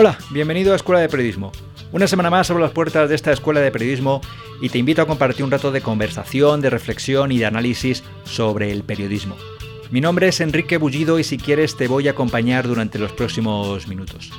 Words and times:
Hola, 0.00 0.16
bienvenido 0.30 0.72
a 0.72 0.76
Escuela 0.76 1.00
de 1.00 1.08
Periodismo. 1.08 1.50
Una 1.90 2.06
semana 2.06 2.30
más 2.30 2.48
abro 2.48 2.62
las 2.62 2.70
puertas 2.70 3.08
de 3.08 3.16
esta 3.16 3.32
Escuela 3.32 3.58
de 3.58 3.72
Periodismo 3.72 4.20
y 4.60 4.68
te 4.68 4.78
invito 4.78 5.02
a 5.02 5.08
compartir 5.08 5.44
un 5.44 5.50
rato 5.50 5.72
de 5.72 5.80
conversación, 5.80 6.60
de 6.60 6.70
reflexión 6.70 7.32
y 7.32 7.38
de 7.38 7.46
análisis 7.46 8.04
sobre 8.22 8.70
el 8.70 8.84
periodismo. 8.84 9.36
Mi 9.90 10.00
nombre 10.00 10.28
es 10.28 10.40
Enrique 10.40 10.76
Bullido 10.76 11.18
y 11.18 11.24
si 11.24 11.36
quieres 11.36 11.76
te 11.76 11.88
voy 11.88 12.06
a 12.06 12.12
acompañar 12.12 12.68
durante 12.68 13.00
los 13.00 13.10
próximos 13.10 13.88
minutos. 13.88 14.30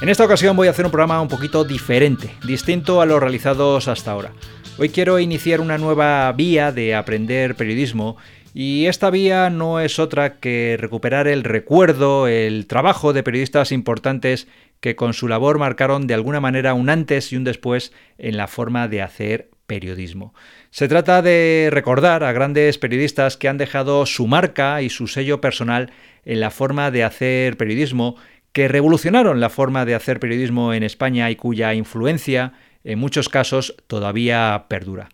En 0.00 0.08
esta 0.08 0.24
ocasión 0.24 0.56
voy 0.56 0.68
a 0.68 0.70
hacer 0.70 0.86
un 0.86 0.92
programa 0.92 1.20
un 1.20 1.28
poquito 1.28 1.62
diferente, 1.62 2.34
distinto 2.46 3.02
a 3.02 3.04
los 3.04 3.20
realizados 3.20 3.88
hasta 3.88 4.12
ahora. 4.12 4.32
Hoy 4.78 4.90
quiero 4.90 5.18
iniciar 5.18 5.62
una 5.62 5.78
nueva 5.78 6.30
vía 6.32 6.70
de 6.70 6.94
aprender 6.94 7.54
periodismo 7.54 8.18
y 8.52 8.86
esta 8.86 9.08
vía 9.08 9.48
no 9.48 9.80
es 9.80 9.98
otra 9.98 10.38
que 10.38 10.76
recuperar 10.78 11.28
el 11.28 11.44
recuerdo, 11.44 12.28
el 12.28 12.66
trabajo 12.66 13.14
de 13.14 13.22
periodistas 13.22 13.72
importantes 13.72 14.48
que 14.80 14.94
con 14.94 15.14
su 15.14 15.28
labor 15.28 15.58
marcaron 15.58 16.06
de 16.06 16.12
alguna 16.12 16.40
manera 16.40 16.74
un 16.74 16.90
antes 16.90 17.32
y 17.32 17.36
un 17.36 17.44
después 17.44 17.94
en 18.18 18.36
la 18.36 18.48
forma 18.48 18.86
de 18.86 19.00
hacer 19.00 19.48
periodismo. 19.66 20.34
Se 20.70 20.88
trata 20.88 21.22
de 21.22 21.70
recordar 21.72 22.22
a 22.22 22.32
grandes 22.32 22.76
periodistas 22.76 23.38
que 23.38 23.48
han 23.48 23.56
dejado 23.56 24.04
su 24.04 24.26
marca 24.26 24.82
y 24.82 24.90
su 24.90 25.06
sello 25.06 25.40
personal 25.40 25.90
en 26.26 26.40
la 26.40 26.50
forma 26.50 26.90
de 26.90 27.02
hacer 27.02 27.56
periodismo, 27.56 28.16
que 28.52 28.68
revolucionaron 28.68 29.40
la 29.40 29.48
forma 29.48 29.86
de 29.86 29.94
hacer 29.94 30.20
periodismo 30.20 30.74
en 30.74 30.82
España 30.82 31.30
y 31.30 31.36
cuya 31.36 31.72
influencia 31.72 32.52
en 32.86 32.98
muchos 32.98 33.28
casos 33.28 33.74
todavía 33.88 34.64
perdura. 34.68 35.08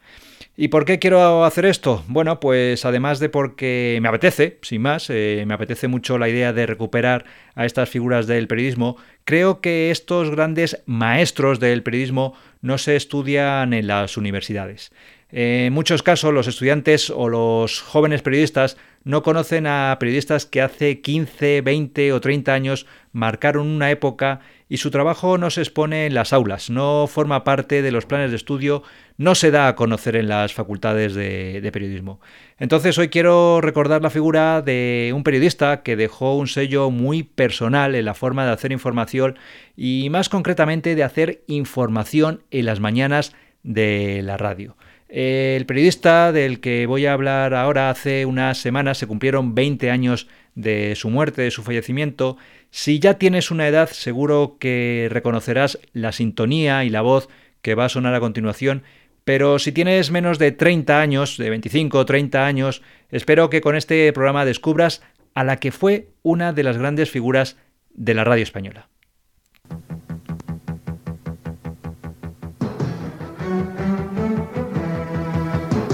¿Y 0.55 0.69
por 0.69 0.85
qué 0.85 0.99
quiero 0.99 1.47
hacer 1.47 1.65
esto? 1.65 2.05
Bueno, 2.09 2.39
pues 2.39 2.85
además 2.85 3.19
de 3.21 3.31
porque 3.31 3.99
me 4.03 4.09
apetece, 4.09 4.59
sin 4.61 4.83
más, 4.83 5.09
eh, 5.09 5.45
me 5.47 5.55
apetece 5.55 5.89
mucho 5.89 6.19
la 6.19 6.29
idea 6.29 6.53
de 6.53 6.67
recuperar 6.67 7.25
a 7.55 7.65
estas 7.65 7.89
figuras 7.89 8.27
del 8.27 8.49
periodismo, 8.49 8.99
creo 9.25 9.63
que 9.63 9.91
estos 9.91 10.31
grandes 10.31 10.83
maestros 10.85 11.59
del 11.59 11.83
periodismo 11.83 12.35
no 12.61 12.77
se 12.77 12.97
estudian 12.97 13.73
en 13.73 13.87
las 13.87 14.19
universidades. 14.19 14.93
En 15.31 15.73
muchos 15.73 16.03
casos 16.03 16.35
los 16.35 16.47
estudiantes 16.47 17.09
o 17.09 17.31
los 17.31 17.81
jóvenes 17.81 18.21
periodistas 18.21 18.77
no 19.05 19.23
conocen 19.23 19.67
a 19.67 19.97
periodistas 19.99 20.45
que 20.45 20.61
hace 20.61 21.01
15, 21.01 21.63
20 21.63 22.13
o 22.13 22.21
30 22.21 22.53
años 22.53 22.87
marcaron 23.13 23.67
una 23.69 23.91
época 23.91 24.41
y 24.69 24.79
su 24.79 24.91
trabajo 24.91 25.39
no 25.39 25.51
se 25.51 25.61
expone 25.61 26.07
en 26.07 26.15
las 26.15 26.33
aulas, 26.33 26.71
no 26.71 27.07
forma 27.07 27.45
parte 27.45 27.83
de 27.83 27.93
los 27.93 28.07
planes 28.07 28.31
de 28.31 28.37
estudio, 28.37 28.83
no 29.19 29.35
se 29.35 29.51
da 29.51 29.69
a 29.69 29.77
conocer 29.77 30.17
en 30.17 30.29
las 30.29 30.55
facultades 30.55 31.15
de, 31.15 31.69
periodismo. 31.73 32.21
Entonces 32.59 32.97
hoy 32.99 33.09
quiero 33.09 33.61
recordar 33.61 34.03
la 34.03 34.11
figura 34.11 34.63
de 34.63 35.13
un 35.15 35.25
periodista 35.25 35.83
que 35.83 35.97
dejó 35.97 36.37
un 36.37 36.49
sello 36.49 36.91
muy 36.91 37.23
personal 37.23 37.95
en 37.95 38.05
la 38.05 38.15
forma 38.15 38.47
de 38.47 38.53
hacer 38.53 38.73
información 38.73 39.39
y 39.77 40.09
más 40.11 40.29
concretamente 40.29 40.95
de 40.95 41.05
hacer 41.05 41.43
información 41.47 42.43
en 42.51 42.67
las 42.67 42.81
mañanas 42.81 43.35
de 43.63 44.23
la 44.23 44.37
radio. 44.37 44.77
El 45.15 45.67
periodista 45.67 46.33
del 46.33 46.61
que 46.61 46.87
voy 46.87 47.05
a 47.05 47.13
hablar 47.13 47.53
ahora 47.53 47.91
hace 47.91 48.25
unas 48.25 48.57
semanas 48.57 48.97
se 48.97 49.07
cumplieron 49.07 49.55
20 49.55 49.91
años 49.91 50.27
de 50.55 50.95
su 50.97 51.11
muerte, 51.11 51.43
de 51.43 51.51
su 51.51 51.63
fallecimiento. 51.63 52.39
Si 52.75 53.01
ya 53.01 53.19
tienes 53.19 53.51
una 53.51 53.69
edad, 53.69 53.91
seguro 53.91 54.57
que 54.59 55.09
reconocerás 55.11 55.79
la 55.93 56.11
sintonía 56.11 56.85
y 56.85 56.89
la 56.89 57.03
voz 57.03 57.29
que 57.61 57.75
va 57.75 57.85
a 57.85 57.91
sonar 57.91 58.15
a 58.15 58.21
continuación. 58.21 58.83
Pero 59.25 59.59
si 59.59 59.73
tienes 59.73 60.11
menos 60.11 60.39
de 60.39 60.53
30 60.53 60.99
años, 60.99 61.37
de 61.37 61.51
25 61.51 61.99
o 61.99 62.07
30 62.07 62.47
años, 62.47 62.83
espero 63.11 63.51
que 63.51 63.61
con 63.61 63.77
este 63.77 64.11
programa 64.15 64.47
descubras 64.47 65.03
a 65.35 65.45
la 65.45 65.59
que 65.59 65.71
fue 65.71 66.09
una 66.23 66.55
de 66.55 66.63
las 66.63 66.79
grandes 66.79 67.11
figuras 67.11 67.59
de 67.93 68.15
la 68.15 68.25
radio 68.25 68.43
española. 68.43 68.89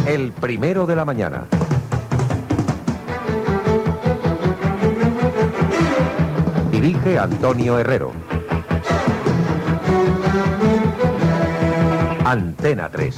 El 0.06 0.30
primero 0.30 0.86
de 0.86 0.94
la 0.94 1.04
mañana. 1.04 1.48
Dirige 6.80 7.18
Antonio 7.18 7.76
Herrero. 7.76 8.12
Antena 12.24 12.88
3. 12.88 13.16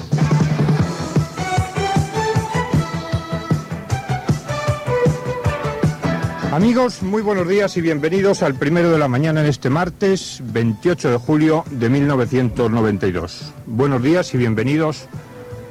Amigos, 6.53 7.03
muy 7.03 7.21
buenos 7.21 7.47
días 7.47 7.77
y 7.77 7.83
bienvenidos 7.83 8.43
al 8.43 8.55
primero 8.55 8.91
de 8.93 8.99
la 8.99 9.09
mañana 9.09 9.43
en 9.43 9.47
este 9.47 9.69
martes 9.69 10.41
28 10.43 11.11
de 11.11 11.17
julio 11.19 11.65
de 11.71 11.91
1992. 11.91 13.53
Buenos 13.67 14.03
días 14.03 14.33
y 14.33 14.39
bienvenidos 14.39 15.07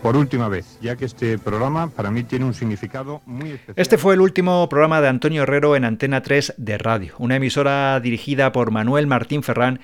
por 0.02 0.18
última 0.18 0.50
vez, 0.50 0.78
ya 0.82 0.96
que 0.96 1.06
este 1.06 1.38
programa 1.38 1.90
para 1.90 2.12
mí 2.12 2.24
tiene 2.24 2.46
un 2.46 2.54
significado 2.54 3.22
muy 3.26 3.52
especial. 3.52 3.74
Este 3.76 3.98
fue 3.98 4.14
el 4.14 4.22
último 4.22 4.68
programa 4.70 5.02
de 5.02 5.08
Antonio 5.08 5.44
Herrero 5.44 5.76
en 5.76 5.86
Antena 5.86 6.22
3 6.22 6.56
de 6.58 6.78
Radio, 6.78 7.14
una 7.20 7.36
emisora 7.36 8.00
dirigida 8.00 8.52
por 8.52 8.72
Manuel 8.72 9.08
Martín 9.08 9.44
Ferrán 9.44 9.80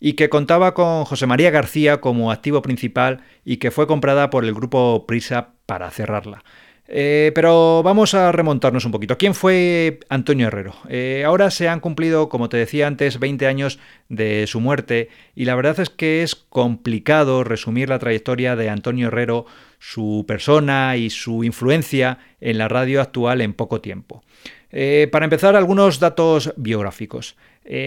y 0.00 0.14
que 0.14 0.28
contaba 0.28 0.74
con 0.74 1.04
José 1.04 1.26
María 1.26 1.50
García 1.50 2.00
como 2.00 2.30
activo 2.30 2.62
principal 2.62 3.22
y 3.44 3.56
que 3.56 3.70
fue 3.70 3.86
comprada 3.86 4.30
por 4.30 4.44
el 4.44 4.54
grupo 4.54 5.06
Prisa 5.06 5.54
para 5.66 5.90
cerrarla. 5.90 6.42
Eh, 6.88 7.32
pero 7.34 7.82
vamos 7.82 8.14
a 8.14 8.30
remontarnos 8.30 8.84
un 8.84 8.92
poquito. 8.92 9.18
¿Quién 9.18 9.34
fue 9.34 10.00
Antonio 10.08 10.46
Herrero? 10.46 10.74
Eh, 10.88 11.24
ahora 11.26 11.50
se 11.50 11.68
han 11.68 11.80
cumplido, 11.80 12.28
como 12.28 12.48
te 12.48 12.56
decía 12.56 12.86
antes, 12.86 13.18
20 13.18 13.46
años 13.46 13.78
de 14.08 14.46
su 14.46 14.60
muerte 14.60 15.08
y 15.34 15.46
la 15.46 15.56
verdad 15.56 15.80
es 15.80 15.90
que 15.90 16.22
es 16.22 16.36
complicado 16.36 17.42
resumir 17.42 17.88
la 17.88 17.98
trayectoria 17.98 18.54
de 18.54 18.70
Antonio 18.70 19.08
Herrero, 19.08 19.46
su 19.78 20.24
persona 20.28 20.96
y 20.96 21.10
su 21.10 21.42
influencia 21.42 22.18
en 22.40 22.58
la 22.58 22.68
radio 22.68 23.00
actual 23.00 23.40
en 23.40 23.52
poco 23.52 23.80
tiempo. 23.80 24.22
Eh, 24.70 25.08
para 25.10 25.24
empezar, 25.24 25.56
algunos 25.56 26.00
datos 26.00 26.52
biográficos. 26.56 27.36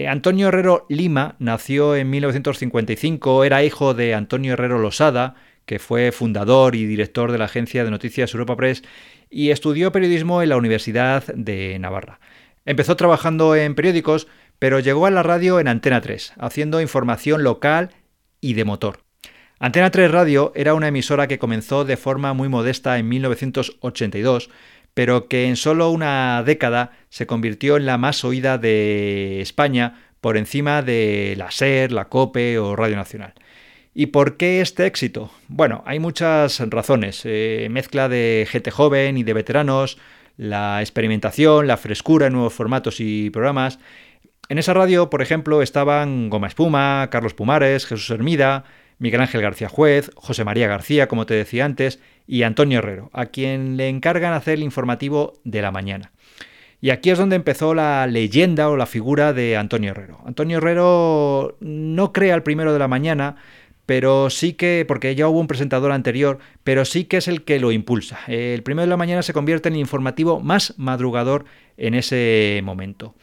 Antonio 0.06 0.48
Herrero 0.48 0.84
Lima 0.90 1.36
nació 1.38 1.96
en 1.96 2.10
1955, 2.10 3.44
era 3.44 3.64
hijo 3.64 3.94
de 3.94 4.12
Antonio 4.12 4.52
Herrero 4.52 4.78
Losada, 4.78 5.36
que 5.70 5.78
fue 5.78 6.10
fundador 6.10 6.74
y 6.74 6.84
director 6.84 7.30
de 7.30 7.38
la 7.38 7.44
agencia 7.44 7.84
de 7.84 7.92
noticias 7.92 8.34
Europa 8.34 8.56
Press 8.56 8.82
y 9.30 9.50
estudió 9.50 9.92
periodismo 9.92 10.42
en 10.42 10.48
la 10.48 10.56
Universidad 10.56 11.24
de 11.32 11.78
Navarra. 11.78 12.18
Empezó 12.66 12.96
trabajando 12.96 13.54
en 13.54 13.76
periódicos, 13.76 14.26
pero 14.58 14.80
llegó 14.80 15.06
a 15.06 15.12
la 15.12 15.22
radio 15.22 15.60
en 15.60 15.68
Antena 15.68 16.00
3, 16.00 16.32
haciendo 16.38 16.80
información 16.80 17.44
local 17.44 17.90
y 18.40 18.54
de 18.54 18.64
motor. 18.64 19.04
Antena 19.60 19.92
3 19.92 20.10
Radio 20.10 20.50
era 20.56 20.74
una 20.74 20.88
emisora 20.88 21.28
que 21.28 21.38
comenzó 21.38 21.84
de 21.84 21.96
forma 21.96 22.32
muy 22.32 22.48
modesta 22.48 22.98
en 22.98 23.08
1982, 23.08 24.50
pero 24.92 25.28
que 25.28 25.46
en 25.46 25.54
solo 25.54 25.90
una 25.90 26.42
década 26.44 26.98
se 27.10 27.28
convirtió 27.28 27.76
en 27.76 27.86
la 27.86 27.96
más 27.96 28.24
oída 28.24 28.58
de 28.58 29.40
España 29.40 30.02
por 30.20 30.36
encima 30.36 30.82
de 30.82 31.36
la 31.38 31.52
SER, 31.52 31.92
la 31.92 32.08
COPE 32.08 32.58
o 32.58 32.74
Radio 32.74 32.96
Nacional. 32.96 33.34
¿Y 33.92 34.06
por 34.06 34.36
qué 34.36 34.60
este 34.60 34.86
éxito? 34.86 35.30
Bueno, 35.48 35.82
hay 35.84 35.98
muchas 35.98 36.60
razones. 36.70 37.22
Eh, 37.24 37.66
mezcla 37.70 38.08
de 38.08 38.46
gente 38.48 38.70
joven 38.70 39.18
y 39.18 39.24
de 39.24 39.32
veteranos, 39.32 39.98
la 40.36 40.80
experimentación, 40.80 41.66
la 41.66 41.76
frescura 41.76 42.28
en 42.28 42.34
nuevos 42.34 42.54
formatos 42.54 43.00
y 43.00 43.30
programas. 43.30 43.80
En 44.48 44.58
esa 44.58 44.74
radio, 44.74 45.10
por 45.10 45.22
ejemplo, 45.22 45.60
estaban 45.60 46.30
Goma 46.30 46.46
Espuma, 46.46 47.08
Carlos 47.10 47.34
Pumares, 47.34 47.84
Jesús 47.84 48.10
Hermida, 48.10 48.64
Miguel 48.98 49.22
Ángel 49.22 49.42
García 49.42 49.68
Juez, 49.68 50.10
José 50.14 50.44
María 50.44 50.68
García, 50.68 51.08
como 51.08 51.26
te 51.26 51.34
decía 51.34 51.64
antes, 51.64 52.00
y 52.28 52.44
Antonio 52.44 52.78
Herrero, 52.78 53.10
a 53.12 53.26
quien 53.26 53.76
le 53.76 53.88
encargan 53.88 54.34
hacer 54.34 54.54
el 54.54 54.62
informativo 54.62 55.40
de 55.42 55.62
la 55.62 55.72
mañana. 55.72 56.12
Y 56.80 56.90
aquí 56.90 57.10
es 57.10 57.18
donde 57.18 57.36
empezó 57.36 57.74
la 57.74 58.06
leyenda 58.06 58.70
o 58.70 58.76
la 58.76 58.86
figura 58.86 59.32
de 59.32 59.56
Antonio 59.56 59.90
Herrero. 59.90 60.18
Antonio 60.24 60.58
Herrero 60.58 61.56
no 61.60 62.12
crea 62.12 62.34
el 62.34 62.42
primero 62.42 62.72
de 62.72 62.78
la 62.78 62.88
mañana, 62.88 63.36
pero 63.90 64.30
sí 64.30 64.52
que, 64.52 64.84
porque 64.86 65.16
ya 65.16 65.26
hubo 65.26 65.40
un 65.40 65.48
presentador 65.48 65.90
anterior, 65.90 66.38
pero 66.62 66.84
sí 66.84 67.06
que 67.06 67.16
es 67.16 67.26
el 67.26 67.42
que 67.42 67.58
lo 67.58 67.72
impulsa. 67.72 68.20
El 68.28 68.62
primero 68.62 68.86
de 68.86 68.90
la 68.90 68.96
mañana 68.96 69.24
se 69.24 69.32
convierte 69.32 69.68
en 69.68 69.74
el 69.74 69.80
informativo 69.80 70.38
más 70.38 70.74
madrugador 70.76 71.44
en 71.76 71.94
ese 71.94 72.60
momento. 72.62 73.16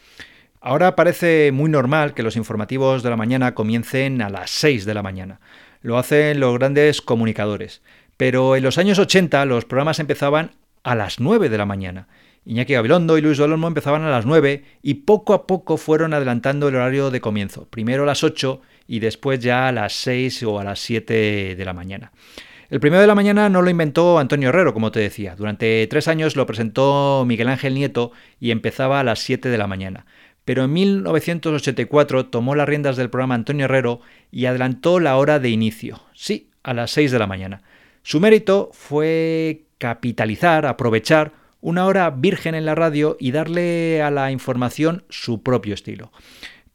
Ahora 0.60 0.94
parece 0.94 1.52
muy 1.52 1.70
normal 1.70 2.12
que 2.12 2.22
los 2.22 2.36
informativos 2.36 3.02
de 3.02 3.08
la 3.08 3.16
mañana 3.16 3.54
comiencen 3.54 4.20
a 4.20 4.28
las 4.28 4.50
6 4.50 4.84
de 4.84 4.92
la 4.92 5.02
mañana. 5.02 5.40
Lo 5.80 5.96
hacen 5.96 6.38
los 6.38 6.58
grandes 6.58 7.00
comunicadores. 7.00 7.80
Pero 8.18 8.54
en 8.54 8.62
los 8.62 8.76
años 8.76 8.98
80 8.98 9.46
los 9.46 9.64
programas 9.64 10.00
empezaban 10.00 10.50
a 10.82 10.94
las 10.94 11.18
9 11.18 11.48
de 11.48 11.56
la 11.56 11.64
mañana. 11.64 12.08
Iñaki 12.44 12.74
Gabilondo 12.74 13.16
y 13.16 13.22
Luis 13.22 13.38
Dolormo 13.38 13.68
empezaban 13.68 14.02
a 14.02 14.10
las 14.10 14.26
9 14.26 14.64
y 14.82 14.94
poco 14.94 15.32
a 15.32 15.46
poco 15.46 15.78
fueron 15.78 16.12
adelantando 16.12 16.68
el 16.68 16.74
horario 16.74 17.10
de 17.10 17.22
comienzo. 17.22 17.66
Primero 17.70 18.02
a 18.02 18.06
las 18.06 18.22
8 18.22 18.60
y 18.88 18.98
después 18.98 19.38
ya 19.38 19.68
a 19.68 19.72
las 19.72 19.92
6 19.92 20.42
o 20.44 20.58
a 20.58 20.64
las 20.64 20.80
7 20.80 21.54
de 21.54 21.64
la 21.64 21.74
mañana. 21.74 22.10
El 22.70 22.80
primero 22.80 23.00
de 23.00 23.06
la 23.06 23.14
mañana 23.14 23.48
no 23.48 23.62
lo 23.62 23.70
inventó 23.70 24.18
Antonio 24.18 24.48
Herrero, 24.48 24.74
como 24.74 24.90
te 24.90 25.00
decía. 25.00 25.36
Durante 25.36 25.86
tres 25.86 26.08
años 26.08 26.36
lo 26.36 26.44
presentó 26.46 27.24
Miguel 27.26 27.48
Ángel 27.48 27.74
Nieto 27.74 28.12
y 28.40 28.50
empezaba 28.50 28.98
a 28.98 29.04
las 29.04 29.20
7 29.20 29.48
de 29.48 29.58
la 29.58 29.66
mañana. 29.66 30.06
pero 30.44 30.64
en 30.64 30.72
1984 30.72 32.26
tomó 32.26 32.54
las 32.54 32.66
riendas 32.66 32.96
del 32.96 33.10
programa 33.10 33.34
Antonio 33.34 33.66
Herrero 33.66 34.00
y 34.30 34.46
adelantó 34.46 34.98
la 34.98 35.18
hora 35.18 35.38
de 35.38 35.50
inicio, 35.50 36.00
sí, 36.14 36.48
a 36.62 36.72
las 36.72 36.90
6 36.92 37.12
de 37.12 37.18
la 37.18 37.26
mañana. 37.26 37.60
Su 38.02 38.18
mérito 38.18 38.70
fue 38.72 39.64
capitalizar, 39.76 40.64
aprovechar 40.64 41.32
una 41.60 41.84
hora 41.84 42.08
virgen 42.08 42.54
en 42.54 42.64
la 42.64 42.74
radio 42.74 43.18
y 43.20 43.32
darle 43.32 44.00
a 44.00 44.10
la 44.10 44.30
información 44.30 45.04
su 45.10 45.42
propio 45.42 45.74
estilo. 45.74 46.12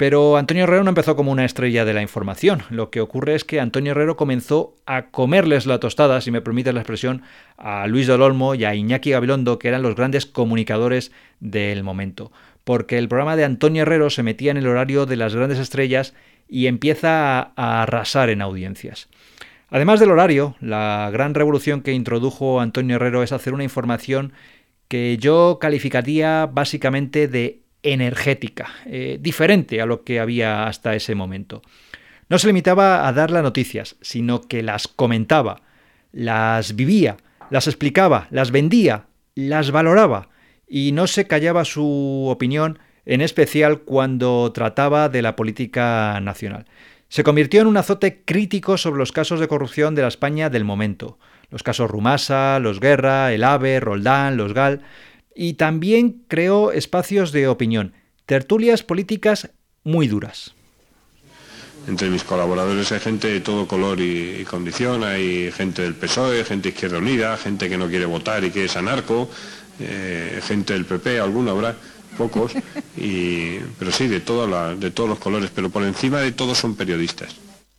Pero 0.03 0.35
Antonio 0.35 0.65
Herrero 0.65 0.83
no 0.83 0.89
empezó 0.89 1.15
como 1.15 1.31
una 1.31 1.45
estrella 1.45 1.85
de 1.85 1.93
la 1.93 2.01
información. 2.01 2.63
Lo 2.69 2.89
que 2.89 2.99
ocurre 2.99 3.35
es 3.35 3.45
que 3.45 3.61
Antonio 3.61 3.91
Herrero 3.91 4.17
comenzó 4.17 4.75
a 4.85 5.03
comerles 5.11 5.65
la 5.65 5.79
tostada, 5.79 6.19
si 6.19 6.29
me 6.29 6.41
permite 6.41 6.73
la 6.73 6.81
expresión, 6.81 7.21
a 7.55 7.87
Luis 7.87 8.07
del 8.07 8.21
Olmo 8.21 8.53
y 8.53 8.65
a 8.65 8.75
Iñaki 8.75 9.11
Gabilondo, 9.11 9.59
que 9.59 9.69
eran 9.69 9.81
los 9.81 9.95
grandes 9.95 10.25
comunicadores 10.25 11.13
del 11.39 11.83
momento. 11.83 12.33
Porque 12.65 12.97
el 12.97 13.07
programa 13.07 13.37
de 13.37 13.45
Antonio 13.45 13.83
Herrero 13.83 14.09
se 14.09 14.23
metía 14.23 14.51
en 14.51 14.57
el 14.57 14.67
horario 14.67 15.05
de 15.05 15.15
las 15.15 15.35
grandes 15.35 15.59
estrellas 15.59 16.13
y 16.49 16.67
empieza 16.67 17.53
a 17.55 17.81
arrasar 17.83 18.29
en 18.29 18.41
audiencias. 18.41 19.07
Además 19.69 20.01
del 20.01 20.11
horario, 20.11 20.57
la 20.59 21.09
gran 21.13 21.33
revolución 21.33 21.79
que 21.79 21.93
introdujo 21.93 22.59
Antonio 22.59 22.97
Herrero 22.97 23.23
es 23.23 23.31
hacer 23.31 23.53
una 23.53 23.63
información 23.63 24.33
que 24.89 25.17
yo 25.17 25.59
calificaría 25.61 26.45
básicamente 26.45 27.29
de 27.29 27.62
energética, 27.83 28.69
eh, 28.85 29.17
diferente 29.21 29.81
a 29.81 29.85
lo 29.85 30.03
que 30.03 30.19
había 30.19 30.65
hasta 30.67 30.95
ese 30.95 31.15
momento. 31.15 31.61
No 32.29 32.39
se 32.39 32.47
limitaba 32.47 33.07
a 33.07 33.13
dar 33.13 33.29
las 33.29 33.43
noticias, 33.43 33.97
sino 34.01 34.41
que 34.41 34.63
las 34.63 34.87
comentaba, 34.87 35.61
las 36.11 36.75
vivía, 36.75 37.17
las 37.49 37.67
explicaba, 37.67 38.27
las 38.31 38.51
vendía, 38.51 39.05
las 39.35 39.71
valoraba 39.71 40.29
y 40.67 40.91
no 40.93 41.07
se 41.07 41.27
callaba 41.27 41.65
su 41.65 42.27
opinión, 42.29 42.79
en 43.05 43.21
especial 43.21 43.81
cuando 43.81 44.51
trataba 44.53 45.09
de 45.09 45.21
la 45.21 45.35
política 45.35 46.19
nacional. 46.21 46.65
Se 47.09 47.23
convirtió 47.23 47.61
en 47.61 47.67
un 47.67 47.77
azote 47.77 48.23
crítico 48.25 48.77
sobre 48.77 48.97
los 48.97 49.11
casos 49.11 49.39
de 49.39 49.47
corrupción 49.47 49.93
de 49.93 50.01
la 50.01 50.07
España 50.07 50.49
del 50.49 50.63
momento. 50.63 51.19
Los 51.51 51.61
casos 51.61 51.91
Rumasa, 51.91 52.57
los 52.59 52.79
Guerra, 52.79 53.33
el 53.33 53.43
AVE, 53.43 53.79
Roldán, 53.79 54.37
los 54.37 54.53
GAL, 54.55 54.81
y 55.35 55.53
también 55.53 56.23
creó 56.27 56.71
espacios 56.71 57.31
de 57.31 57.47
opinión, 57.47 57.93
tertulias 58.25 58.83
políticas 58.83 59.49
muy 59.83 60.07
duras. 60.07 60.53
Entre 61.87 62.09
mis 62.09 62.23
colaboradores 62.23 62.91
hay 62.93 62.99
gente 62.99 63.27
de 63.27 63.41
todo 63.41 63.67
color 63.67 63.99
y, 63.99 64.45
condición, 64.45 65.03
hay 65.03 65.51
gente 65.51 65.81
del 65.81 65.95
PSOE, 65.95 66.45
gente 66.45 66.69
de 66.69 66.75
Izquierda 66.75 66.97
Unida, 66.97 67.35
gente 67.35 67.67
que 67.67 67.77
no 67.77 67.89
quiere 67.89 68.05
votar 68.05 68.43
y 68.45 68.51
que 68.51 68.65
es 68.65 68.77
anarco, 68.77 69.29
eh, 69.79 70.39
gente 70.43 70.73
del 70.73 70.85
PP, 70.85 71.19
alguna 71.19 71.51
habrá, 71.51 71.75
pocos, 72.17 72.53
pero 73.79 73.91
sí, 73.91 74.07
de, 74.07 74.19
de 74.19 74.21
todos 74.21 75.09
los 75.09 75.19
colores, 75.19 75.51
pero 75.53 75.69
por 75.69 75.83
encima 75.83 76.21
de 76.21 76.31
todos 76.31 76.57
son 76.57 76.75
periodistas. 76.75 77.35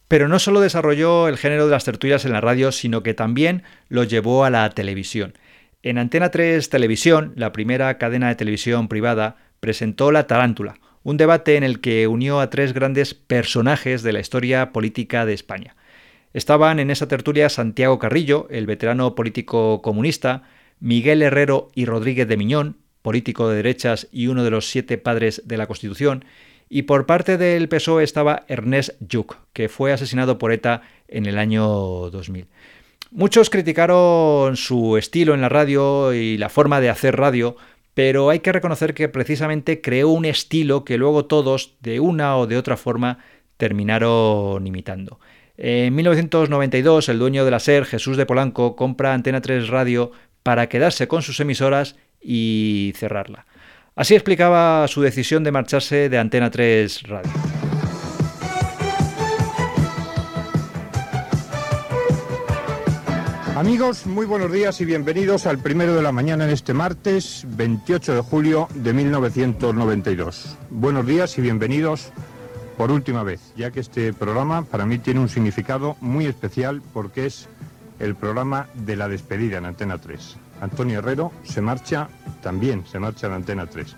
Pero 0.08 0.28
no 0.28 0.38
solo 0.38 0.60
desarrolló 0.60 1.28
el 1.28 1.38
género 1.38 1.64
de 1.64 1.70
las 1.70 1.84
tertulias 1.84 2.24
en 2.24 2.32
la 2.32 2.40
radio, 2.40 2.72
sino 2.72 3.02
que 3.02 3.14
también 3.14 3.62
lo 3.88 4.04
llevó 4.04 4.44
a 4.44 4.50
la 4.50 4.68
televisión. 4.70 5.34
En 5.84 5.98
Antena 5.98 6.30
3 6.30 6.70
Televisión, 6.70 7.34
la 7.36 7.52
primera 7.52 7.98
cadena 7.98 8.28
de 8.28 8.36
televisión 8.36 8.88
privada, 8.88 9.36
presentó 9.60 10.12
La 10.12 10.26
Tarántula, 10.26 10.78
un 11.02 11.18
debate 11.18 11.56
en 11.56 11.62
el 11.62 11.82
que 11.82 12.06
unió 12.06 12.40
a 12.40 12.48
tres 12.48 12.72
grandes 12.72 13.12
personajes 13.12 14.02
de 14.02 14.14
la 14.14 14.20
historia 14.20 14.72
política 14.72 15.26
de 15.26 15.34
España. 15.34 15.76
Estaban 16.32 16.80
en 16.80 16.90
esa 16.90 17.06
tertulia 17.06 17.50
Santiago 17.50 17.98
Carrillo, 17.98 18.46
el 18.48 18.64
veterano 18.64 19.14
político 19.14 19.82
comunista, 19.82 20.44
Miguel 20.80 21.20
Herrero 21.20 21.68
y 21.74 21.84
Rodríguez 21.84 22.28
de 22.28 22.38
Miñón, 22.38 22.78
político 23.02 23.50
de 23.50 23.56
derechas 23.56 24.08
y 24.10 24.28
uno 24.28 24.42
de 24.42 24.52
los 24.52 24.70
siete 24.70 24.96
padres 24.96 25.42
de 25.44 25.58
la 25.58 25.66
Constitución, 25.66 26.24
y 26.70 26.82
por 26.82 27.04
parte 27.04 27.36
del 27.36 27.68
PSOE 27.68 28.04
estaba 28.04 28.46
Ernest 28.48 28.98
Lluch, 29.06 29.36
que 29.52 29.68
fue 29.68 29.92
asesinado 29.92 30.38
por 30.38 30.50
ETA 30.50 30.80
en 31.08 31.26
el 31.26 31.36
año 31.36 31.66
2000. 32.08 32.46
Muchos 33.16 33.48
criticaron 33.48 34.56
su 34.56 34.96
estilo 34.96 35.34
en 35.34 35.40
la 35.40 35.48
radio 35.48 36.12
y 36.12 36.36
la 36.36 36.48
forma 36.48 36.80
de 36.80 36.90
hacer 36.90 37.14
radio, 37.14 37.56
pero 37.94 38.28
hay 38.28 38.40
que 38.40 38.50
reconocer 38.50 38.92
que 38.92 39.08
precisamente 39.08 39.80
creó 39.80 40.08
un 40.08 40.24
estilo 40.24 40.84
que 40.84 40.98
luego 40.98 41.26
todos, 41.26 41.76
de 41.80 42.00
una 42.00 42.36
o 42.36 42.48
de 42.48 42.56
otra 42.56 42.76
forma, 42.76 43.18
terminaron 43.56 44.66
imitando. 44.66 45.20
En 45.56 45.94
1992, 45.94 47.08
el 47.08 47.20
dueño 47.20 47.44
de 47.44 47.52
la 47.52 47.60
SER, 47.60 47.84
Jesús 47.84 48.16
de 48.16 48.26
Polanco, 48.26 48.74
compra 48.74 49.14
Antena 49.14 49.40
3 49.40 49.68
Radio 49.68 50.10
para 50.42 50.68
quedarse 50.68 51.06
con 51.06 51.22
sus 51.22 51.38
emisoras 51.38 51.94
y 52.20 52.94
cerrarla. 52.96 53.46
Así 53.94 54.16
explicaba 54.16 54.88
su 54.88 55.02
decisión 55.02 55.44
de 55.44 55.52
marcharse 55.52 56.08
de 56.08 56.18
Antena 56.18 56.50
3 56.50 57.04
Radio. 57.04 57.30
Amigos, 63.54 64.04
muy 64.06 64.26
buenos 64.26 64.50
días 64.50 64.80
y 64.80 64.84
bienvenidos 64.84 65.46
al 65.46 65.60
primero 65.60 65.94
de 65.94 66.02
la 66.02 66.10
mañana 66.10 66.42
en 66.42 66.50
este 66.50 66.74
martes 66.74 67.46
28 67.50 68.16
de 68.16 68.20
julio 68.20 68.66
de 68.74 68.92
1992. 68.92 70.56
Buenos 70.70 71.06
días 71.06 71.38
y 71.38 71.40
bienvenidos 71.40 72.10
por 72.76 72.90
última 72.90 73.22
vez, 73.22 73.52
ya 73.56 73.70
que 73.70 73.78
este 73.78 74.12
programa 74.12 74.64
para 74.64 74.86
mí 74.86 74.98
tiene 74.98 75.20
un 75.20 75.28
significado 75.28 75.96
muy 76.00 76.26
especial 76.26 76.82
porque 76.92 77.26
es 77.26 77.46
el 78.00 78.16
programa 78.16 78.66
de 78.74 78.96
la 78.96 79.08
despedida 79.08 79.58
en 79.58 79.66
Antena 79.66 79.98
3. 79.98 80.36
Antonio 80.60 80.98
Herrero 80.98 81.30
se 81.44 81.60
marcha, 81.60 82.08
también 82.42 82.84
se 82.90 82.98
marcha 82.98 83.28
de 83.28 83.36
Antena 83.36 83.66
3. 83.66 83.94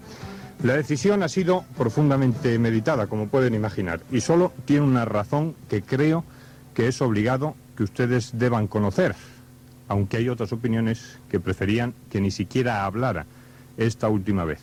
La 0.64 0.74
decisión 0.74 1.22
ha 1.22 1.30
sido 1.30 1.64
profundamente 1.78 2.58
meditada, 2.58 3.06
como 3.06 3.28
pueden 3.28 3.54
imaginar, 3.54 4.00
y 4.12 4.20
solo 4.20 4.52
tiene 4.66 4.84
una 4.84 5.06
razón 5.06 5.56
que 5.70 5.80
creo 5.80 6.24
que 6.74 6.88
es 6.88 7.00
obligado 7.00 7.54
que 7.74 7.84
ustedes 7.84 8.38
deban 8.38 8.66
conocer 8.66 9.14
aunque 9.88 10.18
hay 10.18 10.28
otras 10.28 10.52
opiniones 10.52 11.18
que 11.30 11.40
preferían 11.40 11.94
que 12.10 12.20
ni 12.20 12.30
siquiera 12.30 12.84
hablara 12.84 13.26
esta 13.76 14.08
última 14.08 14.44
vez. 14.44 14.60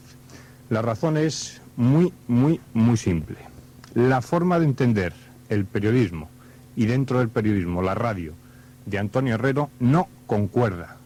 La 0.69 0.81
razón 0.81 1.17
es 1.17 1.61
muy, 1.75 2.13
muy, 2.27 2.59
muy 2.73 2.97
simple. 2.97 3.37
La 3.93 4.21
forma 4.21 4.59
de 4.59 4.65
entender 4.65 5.13
el 5.49 5.65
periodismo 5.65 6.29
y 6.75 6.85
dentro 6.85 7.19
del 7.19 7.29
periodismo 7.29 7.81
la 7.81 7.95
radio 7.95 8.33
de 8.85 8.99
Antonio 8.99 9.35
Herrero 9.35 9.69
no 9.79 10.07
concuerda, 10.27 10.97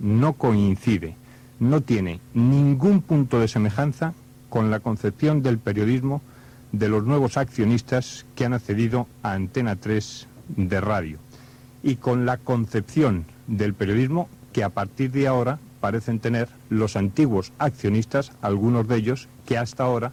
no 0.00 0.34
coincide, 0.34 1.16
no 1.60 1.80
tiene 1.80 2.20
ningún 2.34 3.02
punto 3.02 3.40
de 3.40 3.48
semejanza 3.48 4.14
con 4.48 4.70
la 4.70 4.80
concepción 4.80 5.42
del 5.42 5.58
periodismo 5.58 6.22
de 6.72 6.88
los 6.88 7.04
nuevos 7.04 7.36
accionistas 7.36 8.26
que 8.34 8.44
han 8.44 8.52
accedido 8.52 9.06
a 9.22 9.32
Antena 9.32 9.76
3 9.76 10.26
de 10.56 10.80
radio 10.80 11.18
y 11.82 11.96
con 11.96 12.26
la 12.26 12.38
concepción 12.38 13.26
del 13.46 13.74
periodismo 13.74 14.28
que 14.52 14.64
a 14.64 14.70
partir 14.70 15.10
de 15.10 15.26
ahora 15.26 15.58
parecen 15.80 16.20
tener 16.20 16.48
los 16.70 16.96
antiguos 16.96 17.52
accionistas, 17.58 18.32
algunos 18.40 18.88
de 18.88 18.96
ellos 18.96 19.28
que 19.44 19.58
hasta 19.58 19.84
ahora 19.84 20.12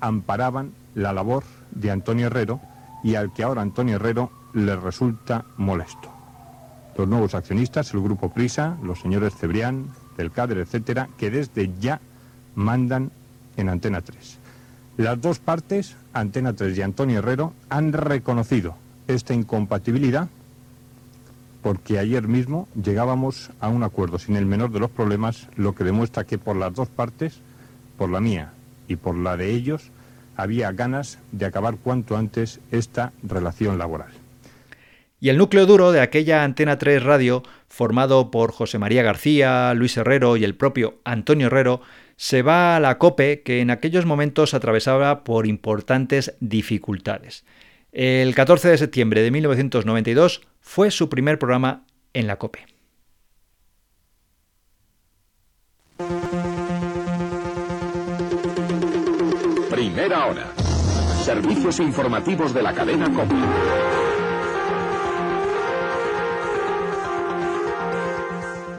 amparaban 0.00 0.72
la 0.94 1.12
labor 1.12 1.44
de 1.70 1.90
Antonio 1.90 2.26
Herrero 2.26 2.60
y 3.02 3.14
al 3.14 3.32
que 3.32 3.42
ahora 3.42 3.62
Antonio 3.62 3.96
Herrero 3.96 4.30
le 4.52 4.76
resulta 4.76 5.44
molesto. 5.56 6.10
Los 6.96 7.08
nuevos 7.08 7.34
accionistas, 7.34 7.92
el 7.94 8.00
grupo 8.00 8.30
Prisa, 8.30 8.76
los 8.82 9.00
señores 9.00 9.34
Cebrián, 9.36 9.90
del 10.16 10.32
Cader, 10.32 10.58
etcétera, 10.58 11.08
que 11.18 11.30
desde 11.30 11.70
ya 11.78 12.00
mandan 12.54 13.10
en 13.56 13.68
Antena 13.68 14.00
3. 14.00 14.38
Las 14.96 15.20
dos 15.20 15.38
partes, 15.38 15.96
Antena 16.14 16.54
3 16.54 16.76
y 16.78 16.82
Antonio 16.82 17.18
Herrero, 17.18 17.52
han 17.68 17.92
reconocido 17.92 18.74
esta 19.08 19.34
incompatibilidad 19.34 20.28
porque 21.66 21.98
ayer 21.98 22.28
mismo 22.28 22.68
llegábamos 22.80 23.50
a 23.58 23.66
un 23.66 23.82
acuerdo 23.82 24.20
sin 24.20 24.36
el 24.36 24.46
menor 24.46 24.70
de 24.70 24.78
los 24.78 24.88
problemas, 24.88 25.48
lo 25.56 25.74
que 25.74 25.82
demuestra 25.82 26.22
que 26.22 26.38
por 26.38 26.54
las 26.54 26.72
dos 26.72 26.88
partes, 26.88 27.40
por 27.98 28.08
la 28.08 28.20
mía 28.20 28.52
y 28.86 28.94
por 28.94 29.16
la 29.16 29.36
de 29.36 29.50
ellos, 29.50 29.90
había 30.36 30.70
ganas 30.70 31.18
de 31.32 31.44
acabar 31.44 31.74
cuanto 31.82 32.16
antes 32.16 32.60
esta 32.70 33.12
relación 33.24 33.78
laboral. 33.78 34.12
Y 35.18 35.30
el 35.30 35.38
núcleo 35.38 35.66
duro 35.66 35.90
de 35.90 36.02
aquella 36.02 36.44
Antena 36.44 36.78
3 36.78 37.02
Radio, 37.02 37.42
formado 37.68 38.30
por 38.30 38.52
José 38.52 38.78
María 38.78 39.02
García, 39.02 39.74
Luis 39.74 39.96
Herrero 39.96 40.36
y 40.36 40.44
el 40.44 40.54
propio 40.54 41.00
Antonio 41.02 41.48
Herrero, 41.48 41.80
se 42.14 42.42
va 42.42 42.76
a 42.76 42.80
la 42.80 42.96
COPE 42.96 43.42
que 43.42 43.60
en 43.60 43.72
aquellos 43.72 44.06
momentos 44.06 44.54
atravesaba 44.54 45.24
por 45.24 45.48
importantes 45.48 46.32
dificultades. 46.38 47.44
El 47.98 48.34
14 48.34 48.68
de 48.68 48.76
septiembre 48.76 49.22
de 49.22 49.30
1992 49.30 50.42
fue 50.60 50.90
su 50.90 51.08
primer 51.08 51.38
programa 51.38 51.86
en 52.12 52.26
la 52.26 52.36
COPE. 52.36 52.66
Primera 59.70 60.26
hora. 60.26 60.52
Servicios 61.24 61.80
informativos 61.80 62.52
de 62.52 62.62
la 62.62 62.74
cadena 62.74 63.10
COPE. 63.10 63.34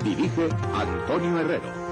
Dirige 0.04 0.48
Antonio 0.76 1.40
Herrero. 1.40 1.87